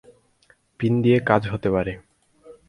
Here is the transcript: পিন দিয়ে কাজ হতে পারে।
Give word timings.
পিন 0.79 0.93
দিয়ে 1.01 1.17
কাজ 1.19 1.41
হতে 1.47 1.69
পারে। 1.69 1.93